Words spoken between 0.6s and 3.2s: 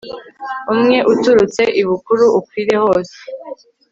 umwera uturutse i bukuru ukwire hose